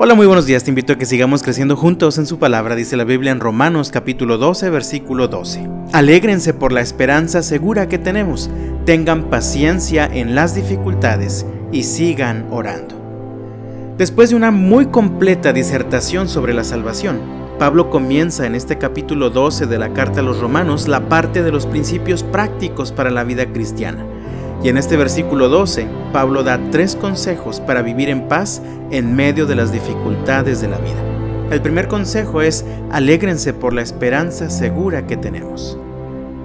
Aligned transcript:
Hola, 0.00 0.14
muy 0.14 0.28
buenos 0.28 0.46
días. 0.46 0.62
Te 0.62 0.70
invito 0.70 0.92
a 0.92 0.96
que 0.96 1.06
sigamos 1.06 1.42
creciendo 1.42 1.74
juntos 1.74 2.18
en 2.18 2.26
su 2.26 2.38
palabra, 2.38 2.76
dice 2.76 2.96
la 2.96 3.02
Biblia 3.02 3.32
en 3.32 3.40
Romanos 3.40 3.90
capítulo 3.90 4.38
12, 4.38 4.70
versículo 4.70 5.26
12. 5.26 5.68
Alégrense 5.92 6.54
por 6.54 6.70
la 6.70 6.82
esperanza 6.82 7.42
segura 7.42 7.88
que 7.88 7.98
tenemos, 7.98 8.48
tengan 8.84 9.28
paciencia 9.28 10.06
en 10.06 10.36
las 10.36 10.54
dificultades 10.54 11.46
y 11.72 11.82
sigan 11.82 12.46
orando. 12.52 12.94
Después 13.98 14.30
de 14.30 14.36
una 14.36 14.52
muy 14.52 14.86
completa 14.86 15.52
disertación 15.52 16.28
sobre 16.28 16.54
la 16.54 16.62
salvación, 16.62 17.18
Pablo 17.58 17.90
comienza 17.90 18.46
en 18.46 18.54
este 18.54 18.78
capítulo 18.78 19.30
12 19.30 19.66
de 19.66 19.78
la 19.80 19.94
carta 19.94 20.20
a 20.20 20.22
los 20.22 20.38
romanos 20.38 20.86
la 20.86 21.08
parte 21.08 21.42
de 21.42 21.50
los 21.50 21.66
principios 21.66 22.22
prácticos 22.22 22.92
para 22.92 23.10
la 23.10 23.24
vida 23.24 23.52
cristiana 23.52 24.06
y 24.62 24.68
en 24.68 24.76
este 24.76 24.96
versículo 24.96 25.48
12, 25.48 25.86
Pablo 26.12 26.42
da 26.42 26.60
tres 26.70 26.96
consejos 26.96 27.60
para 27.60 27.82
vivir 27.82 28.08
en 28.08 28.26
paz 28.28 28.60
en 28.90 29.14
medio 29.14 29.46
de 29.46 29.54
las 29.54 29.72
dificultades 29.72 30.60
de 30.60 30.68
la 30.68 30.78
vida. 30.78 31.02
El 31.50 31.62
primer 31.62 31.88
consejo 31.88 32.42
es, 32.42 32.64
alégrense 32.90 33.54
por 33.54 33.72
la 33.72 33.82
esperanza 33.82 34.50
segura 34.50 35.06
que 35.06 35.16
tenemos. 35.16 35.78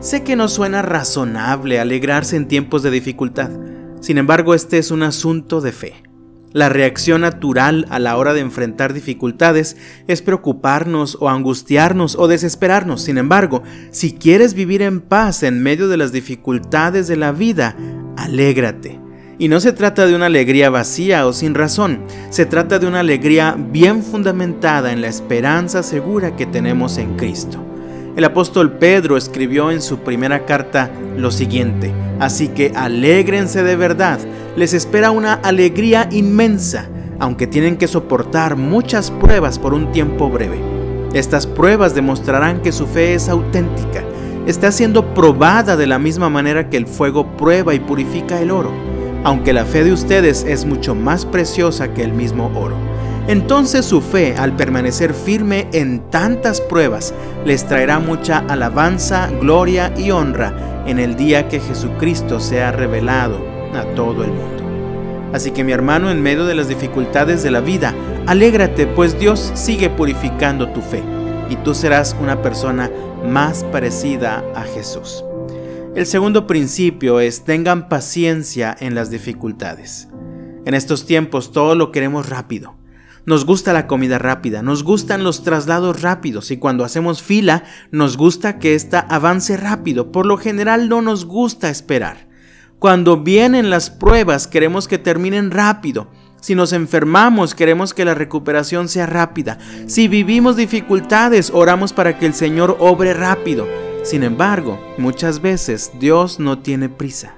Sé 0.00 0.22
que 0.22 0.36
no 0.36 0.48
suena 0.48 0.82
razonable 0.82 1.80
alegrarse 1.80 2.36
en 2.36 2.46
tiempos 2.46 2.82
de 2.82 2.90
dificultad, 2.90 3.50
sin 4.00 4.18
embargo 4.18 4.54
este 4.54 4.78
es 4.78 4.90
un 4.90 5.02
asunto 5.02 5.62
de 5.62 5.72
fe. 5.72 6.04
La 6.54 6.68
reacción 6.68 7.22
natural 7.22 7.84
a 7.90 7.98
la 7.98 8.16
hora 8.16 8.32
de 8.32 8.38
enfrentar 8.38 8.92
dificultades 8.92 9.76
es 10.06 10.22
preocuparnos 10.22 11.18
o 11.20 11.28
angustiarnos 11.28 12.14
o 12.14 12.28
desesperarnos. 12.28 13.02
Sin 13.02 13.18
embargo, 13.18 13.64
si 13.90 14.12
quieres 14.12 14.54
vivir 14.54 14.80
en 14.80 15.00
paz 15.00 15.42
en 15.42 15.60
medio 15.60 15.88
de 15.88 15.96
las 15.96 16.12
dificultades 16.12 17.08
de 17.08 17.16
la 17.16 17.32
vida, 17.32 17.74
alégrate. 18.24 18.98
Y 19.38 19.48
no 19.48 19.60
se 19.60 19.72
trata 19.72 20.06
de 20.06 20.14
una 20.14 20.26
alegría 20.26 20.70
vacía 20.70 21.26
o 21.26 21.32
sin 21.32 21.54
razón, 21.54 22.00
se 22.30 22.46
trata 22.46 22.78
de 22.78 22.86
una 22.86 23.00
alegría 23.00 23.56
bien 23.58 24.02
fundamentada 24.02 24.92
en 24.92 25.00
la 25.00 25.08
esperanza 25.08 25.82
segura 25.82 26.36
que 26.36 26.46
tenemos 26.46 26.98
en 26.98 27.16
Cristo. 27.16 27.58
El 28.16 28.24
apóstol 28.24 28.78
Pedro 28.78 29.16
escribió 29.16 29.72
en 29.72 29.82
su 29.82 29.98
primera 29.98 30.46
carta 30.46 30.90
lo 31.16 31.32
siguiente, 31.32 31.92
así 32.20 32.48
que 32.48 32.72
alégrense 32.76 33.64
de 33.64 33.74
verdad, 33.74 34.20
les 34.56 34.72
espera 34.72 35.10
una 35.10 35.34
alegría 35.34 36.08
inmensa, 36.12 36.88
aunque 37.18 37.48
tienen 37.48 37.76
que 37.76 37.88
soportar 37.88 38.56
muchas 38.56 39.10
pruebas 39.10 39.58
por 39.58 39.74
un 39.74 39.90
tiempo 39.90 40.30
breve. 40.30 40.60
Estas 41.12 41.46
pruebas 41.46 41.94
demostrarán 41.94 42.62
que 42.62 42.70
su 42.70 42.86
fe 42.86 43.14
es 43.14 43.28
auténtica, 43.28 44.04
está 44.46 44.70
siendo 44.72 45.14
probada 45.14 45.76
de 45.76 45.86
la 45.86 45.98
misma 45.98 46.28
manera 46.28 46.68
que 46.68 46.76
el 46.76 46.86
fuego 46.86 47.36
prueba 47.36 47.74
y 47.74 47.80
purifica 47.80 48.40
el 48.40 48.50
oro, 48.50 48.72
aunque 49.24 49.52
la 49.52 49.64
fe 49.64 49.84
de 49.84 49.92
ustedes 49.92 50.44
es 50.46 50.66
mucho 50.66 50.94
más 50.94 51.24
preciosa 51.24 51.94
que 51.94 52.02
el 52.02 52.12
mismo 52.12 52.52
oro. 52.54 52.76
Entonces 53.26 53.86
su 53.86 54.02
fe, 54.02 54.34
al 54.36 54.54
permanecer 54.54 55.14
firme 55.14 55.68
en 55.72 56.10
tantas 56.10 56.60
pruebas, 56.60 57.14
les 57.46 57.66
traerá 57.66 57.98
mucha 57.98 58.44
alabanza, 58.48 59.30
gloria 59.40 59.94
y 59.96 60.10
honra 60.10 60.84
en 60.86 60.98
el 60.98 61.16
día 61.16 61.48
que 61.48 61.60
Jesucristo 61.60 62.38
sea 62.38 62.70
revelado 62.70 63.38
a 63.74 63.84
todo 63.94 64.24
el 64.24 64.30
mundo. 64.30 64.62
Así 65.32 65.52
que 65.52 65.64
mi 65.64 65.72
hermano, 65.72 66.10
en 66.10 66.22
medio 66.22 66.44
de 66.44 66.54
las 66.54 66.68
dificultades 66.68 67.42
de 67.42 67.50
la 67.50 67.60
vida, 67.60 67.94
alégrate, 68.26 68.86
pues 68.86 69.18
Dios 69.18 69.52
sigue 69.54 69.88
purificando 69.88 70.68
tu 70.68 70.82
fe 70.82 71.13
y 71.50 71.56
tú 71.56 71.74
serás 71.74 72.16
una 72.20 72.42
persona 72.42 72.90
más 73.24 73.64
parecida 73.64 74.44
a 74.54 74.62
Jesús. 74.62 75.24
El 75.94 76.06
segundo 76.06 76.46
principio 76.46 77.20
es 77.20 77.44
tengan 77.44 77.88
paciencia 77.88 78.76
en 78.80 78.94
las 78.94 79.10
dificultades. 79.10 80.08
En 80.64 80.74
estos 80.74 81.06
tiempos 81.06 81.52
todo 81.52 81.74
lo 81.74 81.92
queremos 81.92 82.28
rápido. 82.28 82.74
Nos 83.26 83.46
gusta 83.46 83.72
la 83.72 83.86
comida 83.86 84.18
rápida, 84.18 84.62
nos 84.62 84.82
gustan 84.82 85.24
los 85.24 85.42
traslados 85.44 86.02
rápidos 86.02 86.50
y 86.50 86.58
cuando 86.58 86.84
hacemos 86.84 87.22
fila 87.22 87.64
nos 87.90 88.16
gusta 88.16 88.58
que 88.58 88.74
ésta 88.74 88.98
avance 88.98 89.56
rápido. 89.56 90.12
Por 90.12 90.26
lo 90.26 90.36
general 90.36 90.88
no 90.88 91.00
nos 91.00 91.24
gusta 91.24 91.70
esperar. 91.70 92.28
Cuando 92.78 93.22
vienen 93.22 93.70
las 93.70 93.88
pruebas 93.88 94.46
queremos 94.46 94.88
que 94.88 94.98
terminen 94.98 95.52
rápido. 95.52 96.10
Si 96.44 96.54
nos 96.54 96.74
enfermamos 96.74 97.54
queremos 97.54 97.94
que 97.94 98.04
la 98.04 98.12
recuperación 98.12 98.90
sea 98.90 99.06
rápida. 99.06 99.56
Si 99.86 100.08
vivimos 100.08 100.56
dificultades 100.56 101.50
oramos 101.50 101.94
para 101.94 102.18
que 102.18 102.26
el 102.26 102.34
Señor 102.34 102.76
obre 102.80 103.14
rápido. 103.14 103.66
Sin 104.02 104.22
embargo, 104.22 104.78
muchas 104.98 105.40
veces 105.40 105.92
Dios 105.98 106.40
no 106.40 106.58
tiene 106.58 106.90
prisa. 106.90 107.32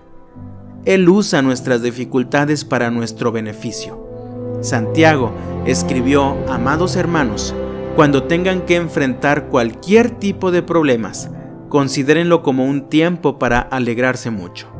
Él 0.84 1.08
usa 1.08 1.40
nuestras 1.40 1.84
dificultades 1.84 2.64
para 2.64 2.90
nuestro 2.90 3.30
beneficio. 3.30 4.58
Santiago 4.60 5.32
escribió, 5.66 6.36
amados 6.48 6.96
hermanos, 6.96 7.54
cuando 7.94 8.24
tengan 8.24 8.62
que 8.62 8.74
enfrentar 8.74 9.46
cualquier 9.46 10.10
tipo 10.10 10.50
de 10.50 10.62
problemas, 10.62 11.30
considérenlo 11.68 12.42
como 12.42 12.64
un 12.64 12.88
tiempo 12.88 13.38
para 13.38 13.60
alegrarse 13.60 14.30
mucho. 14.30 14.75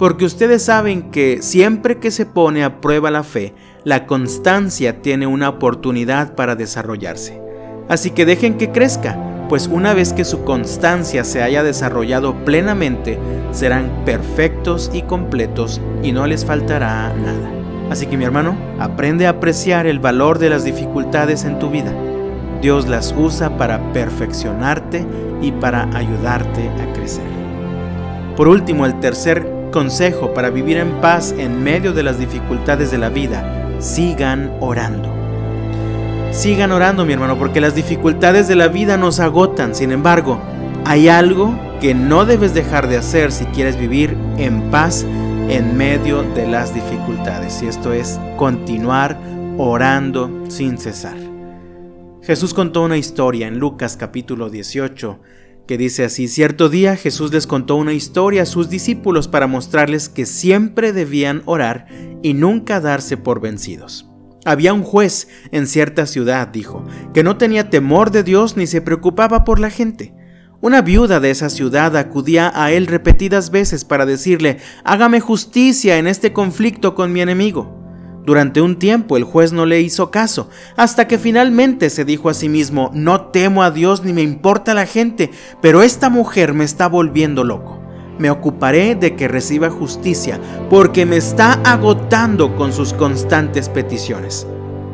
Porque 0.00 0.24
ustedes 0.24 0.62
saben 0.62 1.10
que 1.10 1.42
siempre 1.42 1.98
que 1.98 2.10
se 2.10 2.24
pone 2.24 2.64
a 2.64 2.80
prueba 2.80 3.10
la 3.10 3.22
fe, 3.22 3.52
la 3.84 4.06
constancia 4.06 5.02
tiene 5.02 5.26
una 5.26 5.50
oportunidad 5.50 6.34
para 6.34 6.56
desarrollarse. 6.56 7.38
Así 7.86 8.10
que 8.10 8.24
dejen 8.24 8.56
que 8.56 8.72
crezca, 8.72 9.18
pues 9.50 9.66
una 9.66 9.92
vez 9.92 10.14
que 10.14 10.24
su 10.24 10.42
constancia 10.42 11.22
se 11.22 11.42
haya 11.42 11.62
desarrollado 11.62 12.46
plenamente, 12.46 13.18
serán 13.52 13.90
perfectos 14.06 14.90
y 14.94 15.02
completos 15.02 15.82
y 16.02 16.12
no 16.12 16.26
les 16.26 16.46
faltará 16.46 17.12
nada. 17.12 17.50
Así 17.90 18.06
que 18.06 18.16
mi 18.16 18.24
hermano, 18.24 18.56
aprende 18.78 19.26
a 19.26 19.30
apreciar 19.32 19.86
el 19.86 19.98
valor 19.98 20.38
de 20.38 20.48
las 20.48 20.64
dificultades 20.64 21.44
en 21.44 21.58
tu 21.58 21.68
vida. 21.68 21.92
Dios 22.62 22.88
las 22.88 23.14
usa 23.18 23.58
para 23.58 23.92
perfeccionarte 23.92 25.04
y 25.42 25.52
para 25.52 25.94
ayudarte 25.94 26.70
a 26.70 26.90
crecer. 26.94 27.28
Por 28.34 28.48
último, 28.48 28.86
el 28.86 28.98
tercer 29.00 29.59
consejo 29.70 30.34
para 30.34 30.50
vivir 30.50 30.76
en 30.76 31.00
paz 31.00 31.34
en 31.36 31.62
medio 31.62 31.92
de 31.92 32.02
las 32.02 32.18
dificultades 32.18 32.90
de 32.90 32.98
la 32.98 33.08
vida, 33.08 33.44
sigan 33.78 34.52
orando. 34.60 35.12
Sigan 36.32 36.70
orando, 36.70 37.04
mi 37.04 37.12
hermano, 37.12 37.38
porque 37.38 37.60
las 37.60 37.74
dificultades 37.74 38.46
de 38.48 38.56
la 38.56 38.68
vida 38.68 38.96
nos 38.96 39.18
agotan. 39.18 39.74
Sin 39.74 39.90
embargo, 39.90 40.40
hay 40.84 41.08
algo 41.08 41.58
que 41.80 41.94
no 41.94 42.24
debes 42.24 42.54
dejar 42.54 42.88
de 42.88 42.98
hacer 42.98 43.32
si 43.32 43.46
quieres 43.46 43.78
vivir 43.78 44.16
en 44.38 44.70
paz 44.70 45.04
en 45.48 45.76
medio 45.76 46.22
de 46.22 46.46
las 46.46 46.74
dificultades. 46.74 47.62
Y 47.62 47.66
esto 47.66 47.92
es 47.92 48.20
continuar 48.36 49.18
orando 49.56 50.44
sin 50.48 50.78
cesar. 50.78 51.16
Jesús 52.22 52.54
contó 52.54 52.82
una 52.82 52.96
historia 52.96 53.48
en 53.48 53.58
Lucas 53.58 53.96
capítulo 53.96 54.50
18 54.50 55.18
que 55.66 55.78
dice 55.78 56.04
así, 56.04 56.28
cierto 56.28 56.68
día 56.68 56.96
Jesús 56.96 57.32
les 57.32 57.46
contó 57.46 57.76
una 57.76 57.92
historia 57.92 58.42
a 58.42 58.46
sus 58.46 58.68
discípulos 58.68 59.28
para 59.28 59.46
mostrarles 59.46 60.08
que 60.08 60.26
siempre 60.26 60.92
debían 60.92 61.42
orar 61.46 61.86
y 62.22 62.34
nunca 62.34 62.80
darse 62.80 63.16
por 63.16 63.40
vencidos. 63.40 64.10
Había 64.44 64.72
un 64.72 64.82
juez 64.82 65.28
en 65.52 65.66
cierta 65.66 66.06
ciudad, 66.06 66.48
dijo, 66.48 66.84
que 67.12 67.22
no 67.22 67.36
tenía 67.36 67.70
temor 67.70 68.10
de 68.10 68.22
Dios 68.22 68.56
ni 68.56 68.66
se 68.66 68.80
preocupaba 68.80 69.44
por 69.44 69.58
la 69.60 69.70
gente. 69.70 70.14
Una 70.62 70.82
viuda 70.82 71.20
de 71.20 71.30
esa 71.30 71.48
ciudad 71.48 71.96
acudía 71.96 72.52
a 72.54 72.70
él 72.70 72.86
repetidas 72.86 73.50
veces 73.50 73.84
para 73.84 74.04
decirle, 74.04 74.58
hágame 74.84 75.20
justicia 75.20 75.98
en 75.98 76.06
este 76.06 76.32
conflicto 76.32 76.94
con 76.94 77.12
mi 77.12 77.20
enemigo. 77.20 77.79
Durante 78.24 78.60
un 78.60 78.78
tiempo 78.78 79.16
el 79.16 79.24
juez 79.24 79.52
no 79.52 79.64
le 79.66 79.80
hizo 79.80 80.10
caso, 80.10 80.48
hasta 80.76 81.08
que 81.08 81.18
finalmente 81.18 81.88
se 81.90 82.04
dijo 82.04 82.28
a 82.28 82.34
sí 82.34 82.48
mismo, 82.48 82.90
no 82.92 83.26
temo 83.26 83.62
a 83.62 83.70
Dios 83.70 84.04
ni 84.04 84.12
me 84.12 84.22
importa 84.22 84.74
la 84.74 84.86
gente, 84.86 85.30
pero 85.62 85.82
esta 85.82 86.10
mujer 86.10 86.52
me 86.52 86.64
está 86.64 86.86
volviendo 86.86 87.44
loco. 87.44 87.80
Me 88.18 88.30
ocuparé 88.30 88.94
de 88.94 89.16
que 89.16 89.28
reciba 89.28 89.70
justicia, 89.70 90.38
porque 90.68 91.06
me 91.06 91.16
está 91.16 91.54
agotando 91.64 92.54
con 92.56 92.74
sus 92.74 92.92
constantes 92.92 93.70
peticiones. 93.70 94.46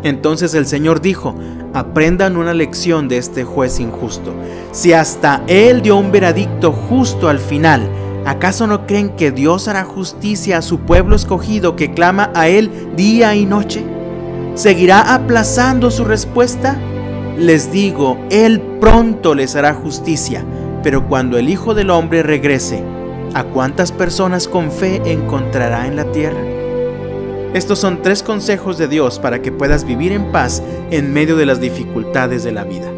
Entonces 0.05 0.55
el 0.55 0.67
Señor 0.67 1.00
dijo, 1.00 1.34
aprendan 1.75 2.37
una 2.37 2.55
lección 2.55 3.08
de 3.08 3.19
este 3.19 3.43
juez 3.43 3.81
injusto. 3.81 4.32
Si 4.70 4.93
hasta 4.93 5.43
él 5.49 5.82
dio 5.82 5.96
un 5.96 6.12
veredicto 6.12 6.70
justo 6.70 7.29
al 7.29 7.40
final, 7.40 7.90
¿acaso 8.26 8.67
no 8.67 8.87
creen 8.87 9.11
que 9.11 9.31
Dios 9.31 9.69
hará 9.69 9.84
justicia 9.84 10.58
a 10.58 10.62
su 10.62 10.81
pueblo 10.81 11.17
escogido 11.17 11.76
que 11.76 11.94
clama 11.94 12.31
a 12.34 12.49
él 12.49 12.70
día 12.96 13.34
y 13.34 13.46
noche? 13.46 13.82
¿Seguirá 14.55 15.14
aplazando 15.14 15.90
su 15.90 16.05
respuesta? 16.05 16.76
Les 17.38 17.70
digo, 17.70 18.19
él 18.31 18.61
pronto 18.81 19.34
les 19.34 19.55
hará 19.56 19.75
justicia, 19.75 20.44
pero 20.82 21.06
cuando 21.06 21.38
el 21.38 21.49
Hijo 21.49 21.75
del 21.75 21.90
Hombre 21.90 22.23
regrese, 22.23 22.82
¿a 23.34 23.44
cuántas 23.44 23.93
personas 23.93 24.49
con 24.49 24.72
fe 24.72 25.00
encontrará 25.05 25.87
en 25.87 25.96
la 25.96 26.11
tierra? 26.12 26.40
Estos 27.55 27.79
son 27.79 28.02
tres 28.02 28.22
consejos 28.22 28.76
de 28.76 28.88
Dios 28.88 29.19
para 29.19 29.40
que 29.40 29.52
puedas 29.52 29.84
vivir 29.84 30.12
en 30.12 30.32
paz 30.32 30.62
en 30.90 31.12
medio 31.12 31.37
de 31.37 31.46
las 31.46 31.61
dificultades 31.61 32.43
de 32.44 32.52
la 32.52 32.64
vida. 32.64 32.90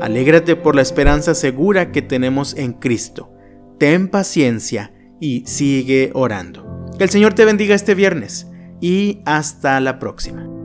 Alégrate 0.00 0.54
por 0.54 0.76
la 0.76 0.82
esperanza 0.82 1.34
segura 1.34 1.90
que 1.92 2.02
tenemos 2.02 2.54
en 2.56 2.72
Cristo. 2.72 3.35
Ten 3.78 4.08
paciencia 4.08 4.92
y 5.20 5.44
sigue 5.46 6.10
orando. 6.14 6.86
Que 6.98 7.04
el 7.04 7.10
Señor 7.10 7.34
te 7.34 7.44
bendiga 7.44 7.74
este 7.74 7.94
viernes 7.94 8.46
y 8.80 9.20
hasta 9.24 9.80
la 9.80 9.98
próxima. 9.98 10.55